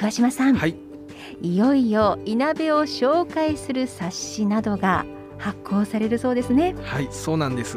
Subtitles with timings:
[0.00, 0.74] 桑島さん、はい、
[1.42, 5.04] いよいよいなべを紹介する冊子などが
[5.36, 6.74] 発行されるそうですね。
[6.82, 7.76] はい、そうなんです。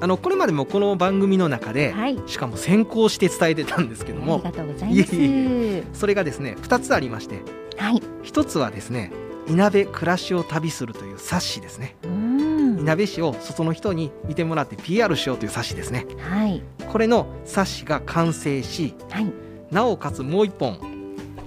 [0.00, 4.34] あのこれまでもこの番組の中で、はい、しかも先行して伝えてたんですけども。
[4.34, 5.98] ありがとうございます。
[5.98, 7.40] それがですね2つありまして。
[7.76, 9.10] はい、1つはですね
[9.50, 11.96] 「いなべ暮らしを旅する」という冊子ですね。
[12.04, 16.06] いなべ市を外の人に見てもらって PR しようという冊子ですね。
[16.20, 16.62] はい、
[16.92, 19.26] これの冊子が完成しはい、
[19.72, 20.93] なおかつもう一本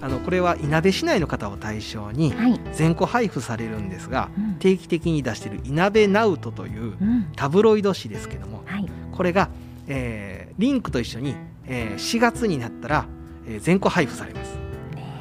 [0.00, 9.48] あのこれはいなべ市内の方を対象にはい、全個配布されるんですがうん、定期的に出している「いなべナウト」といううん、タブロイド紙ですけどもはい、これが、
[9.86, 13.06] えーリンクと一緒に、えー4月になったら、
[13.46, 14.56] えー全個配布されます。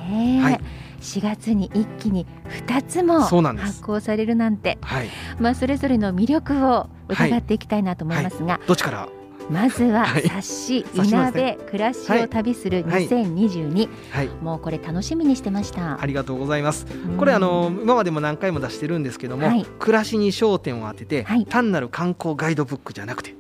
[0.10, 0.62] ねえ、はい。
[1.02, 2.26] 4月に一気に
[2.68, 9.10] 2つも発行されるなんて、はい、まあそれぞれの魅力を伺っていきたいなと思いますが、どっちから、
[9.50, 10.28] まずははい。
[10.28, 11.18] 冊子「い冊子のですね。
[11.18, 13.08] なべ暮らしを旅するはい。
[13.08, 16.02] 2022」はい、もうこれ楽しみにしてました。
[16.02, 16.06] あ。
[16.06, 16.86] りがとうございます。
[17.10, 17.18] うん。
[17.18, 19.66] これあの今までも何回も出してるんですけども、はい。
[19.80, 21.46] 暮らしに焦点を当てて、はい。
[21.46, 23.36] 単なる観光ガイドブックじゃなくて、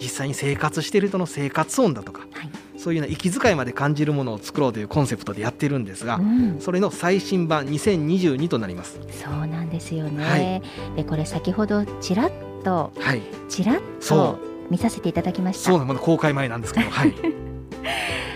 [0.00, 2.50] 実際に生活している人の生活音だとか、はい。
[2.80, 8.98] そういうような息遣いまで感じるものを作ろうというコンセプトでやってるんですが、うん、それの最新版2022となります。
[9.10, 10.24] そうなんですよね。
[10.24, 10.62] はい。
[10.96, 12.30] でこれ先ほどちらっ
[12.64, 15.70] とはい、ちらっそと見させていただきました。
[15.70, 15.78] そう。
[15.78, 17.14] なのまだ公開前なんですけど、はい。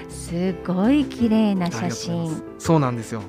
[0.08, 2.34] すごい綺麗な写真。
[2.34, 2.42] す。
[2.58, 3.22] そうなんですよ。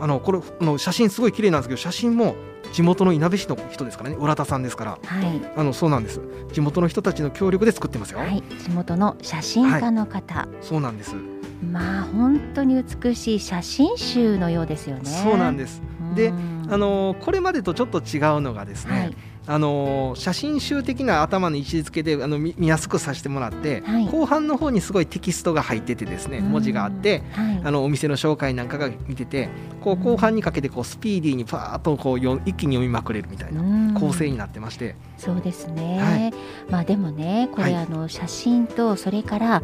[0.00, 2.34] あのこれあの写真すごい綺麗なんですけど写真も
[2.72, 4.16] 地元のいなべ市の人ですからね。
[4.18, 4.98] 浦田さんですから。
[5.04, 6.20] はい、あのそうなんです。
[6.52, 11.14] 地元の人たちの協力で作ってますよ、はい、地元の写真家の方、そうなんです、
[11.62, 15.04] まあ本当に美しい写真集のようですよね。
[15.04, 15.82] そうなんです。
[16.14, 16.66] でうん。
[16.70, 24.06] あのこれまでとちょっと違うのがですね、はい、あの写真集的な頭の位置づけであの見見やすくさせてもらって、はい。
[24.06, 26.44] 後半の方にすごいテキストが入っててですねうん。
[26.50, 29.48] 文字があって、はい、あのお店の紹介なんかが見てて
[29.80, 33.94] こう後半にかけてこうスピーディーにパーッとこうよ一気に読みまくれるみたいなうん。
[33.94, 36.32] 構成になってまして、そうですね、はい。
[36.70, 37.76] まあでもねこれ、はい。
[37.76, 39.62] あの写真とそれから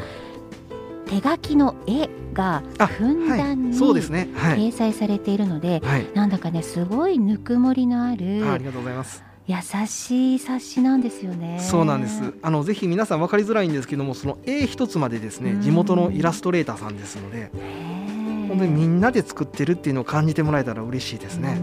[1.08, 9.24] 手書きの絵があふんだんはい、にそうですねはい、掲載されているので、はい、なんだかねすごいぬくもりのあるあありがとうございます。
[9.48, 11.58] 優しい冊子なんですよね。
[11.58, 12.34] そうなんです。
[12.42, 17.50] あのぜひ皆さん分かりづらいんですけども、その絵一つまでですねう、ん地元のイラストレーターさんですので、
[18.48, 21.58] 本当にみんなで作ってるっていうのを感じてもらえたら嬉しいですね。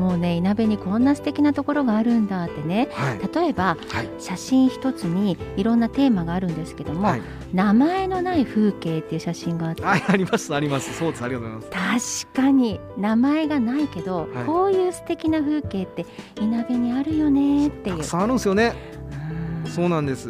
[0.00, 7.22] うんもうねいなべにこんな素敵なところがあるんだってねはい、例えばはい、写真一つにいろんなテーマがあるんですけども、はい、
[7.52, 10.92] 名前のない風景っていう写真があってあありますあります。
[10.96, 12.26] そうですありがとうございます。
[12.26, 16.06] 確かに名前がないけど、はいこういう素敵な風景って
[16.40, 18.74] いなべにあるよねっていうたくさんあるんですよね。
[19.64, 20.28] うんそうなんです。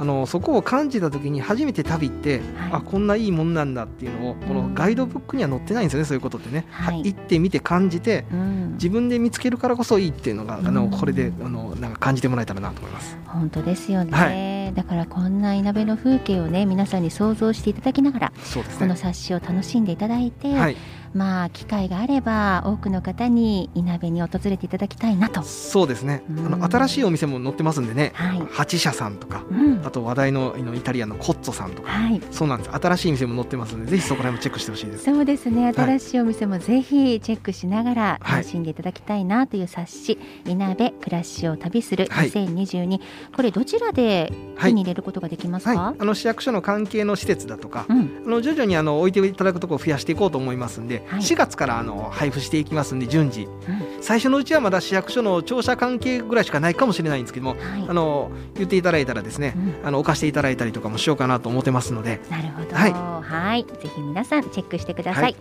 [0.00, 2.70] あのそこを感じた時に初めて旅って、はい。
[2.72, 7.02] あこんないいもんなんだっていうのをこのガイドブックには載ってないんですよねそういうことってね、はい。
[7.04, 8.72] 行ってみて感じてうん。
[8.72, 10.74] 自分で見つけるからこそいいっていうのが、あうん。
[10.74, 13.18] のこれであのなんか感じてもらえたらなと思います。
[13.26, 18.96] 本当ですよね、はだからこんないなべの風景をね皆さんに想像していただきながらそうですこのね。
[18.96, 20.76] 冊子を楽しんでいただいて、はい、
[21.14, 25.42] まあ機会があれば多くの方にいなべに訪れていただきたいなと。
[25.42, 26.22] そうですね。
[26.28, 28.12] あうんの新しいお店も載ってますんでね。
[28.14, 32.70] はい、八社さんとか、うんあと話題のイタリアンのコッツォさんとか、はいそうなんです。
[32.74, 35.04] 新しい店も載ってますので、ぜひそこら辺もチェックしてほしいです。
[35.04, 43.00] そうですね新しいお店もぜひチェックしながらはい楽しんでいただきたいなという冊子「いなべ暮らしを旅するはい2022」
[43.34, 44.70] これどちらではい。
[44.70, 53.52] 手に入れることができますはい、か、あの市役所の関係の施設だとか、うんあの徐々にあの置いていただくところを増やしていこうと思いますんで、はい4月からあの配布していきますんで順次うん
[54.00, 62.76] 最初のうちはまだ市役所の庁舎関係ぐらいしかないかもしれないんですけども、はいあの言っていただいたらですね、うんあの置かせていただいたりとかもしようかなと思ってますので、なるほど。
[62.76, 65.22] ははいい、ぜひ皆さんチェックしてください。
[65.22, 65.36] はい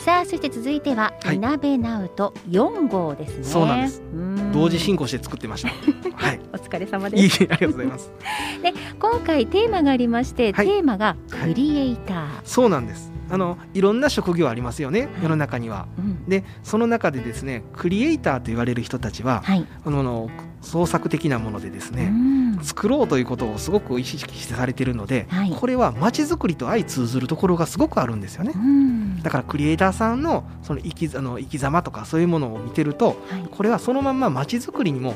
[0.00, 3.44] さあ、そして続いては、はいいなべナウト4号ですね。
[3.44, 5.68] そうなんですん同時進行して作ってました。
[6.16, 6.40] はい。
[6.52, 7.44] お疲れ様いいです。
[7.44, 8.12] えありがとうございます。
[8.98, 12.28] 今回テーマがありまして、はいテーマがクリエイター。
[12.44, 13.12] そうなんです。
[13.30, 15.86] あのいろんな職業ありますよね、世の中には。
[15.98, 16.24] うん。
[16.28, 19.66] でその中でですねクリエイターと言われる人たちは、はい。
[19.84, 20.28] あの
[20.62, 22.58] 創作的なものでですうね、ん。
[22.62, 25.50] 作ろうということをすごく意識してされているので、はい。
[25.50, 28.52] これは街づくりと相通ずるところがすごくあるんですよね。
[28.54, 28.58] う。
[28.58, 29.22] ん。
[29.22, 33.48] だからクリエイターさんのその生きあの生き様とかそういうものを見てるとはい。
[33.50, 35.14] これはそのまんま街づくりにも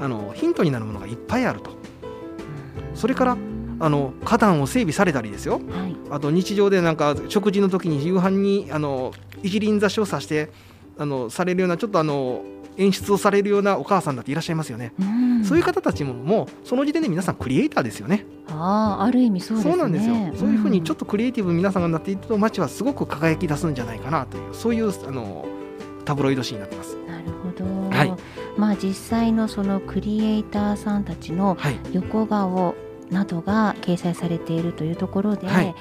[0.00, 1.70] あのヒントになるものがいっぱいあると。
[2.94, 3.36] それから
[3.78, 5.96] あの花壇を整備されたりですよはい。
[6.10, 9.12] あと日常でなんか食事の時に夕飯にあの
[9.42, 10.50] 一輪挿しをさして
[10.98, 12.42] あのされるようなちょっとあの
[12.78, 14.92] 演出をされるようなお母さんだっていらっしゃいますよね。
[15.00, 18.26] うんそういう方たちももうその時点で皆さんクリエイターですよね。
[18.48, 19.72] ああある意味そうですね。
[19.74, 20.14] そうなんですよ。
[20.34, 25.46] そういうふうにちょっと、とクリエイティブに皆さんがなっていくと街はすごく輝き出すんじゃないかなというそういうあの
[26.04, 26.96] タブロイド紙になってます。
[27.06, 27.96] なるほど。
[27.96, 28.14] はい
[28.56, 31.76] まあ実際のそのクリエイターさんたちのはい。
[33.10, 35.74] などが掲載されているというところで、はい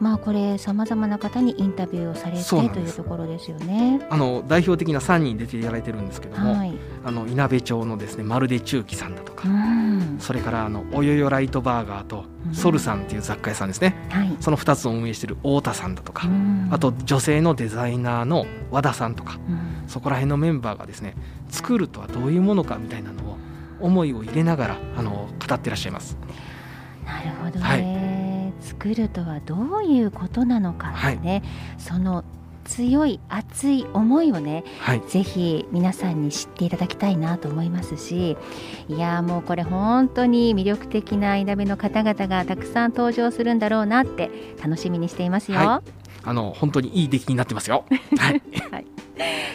[0.00, 4.06] まあこれさまざまな方にインタビューをされてというところですよね。
[4.10, 6.72] あの代表的な3人出ていただいてるんですけども、はい。
[7.04, 10.16] あの稲部町のですねまるで中期さんだとか、うん。
[10.20, 13.96] それからあのおよよライトバーガーとうんソルさんっていう雑貨屋さんですね。
[14.10, 14.36] はい。
[14.40, 21.14] その2つを運営している太田さんだとか、うんあと、女性のデザイナーの和田さんとかうんそこら辺のメンバーがですね
[21.48, 23.36] 作るとはどういうものかみたいなのを
[23.80, 26.16] 思いを入れながらあの語ってらっしゃいます。
[27.08, 31.42] なるほどね、作るとはどういうことなのかですね、
[31.78, 32.22] その
[32.66, 38.36] 強い熱い思いをねはい、ぜひ皆さんに知っていただきたいなと思いますし
[38.88, 44.30] いやーもうこれ本当に魅力的ないなべの方々がたくさん登場するんだろうなって
[44.62, 45.58] 楽しみにしていますよ。
[45.58, 45.82] は
[46.24, 47.86] あの本当にいい出来になってますよ。
[48.18, 48.42] はい、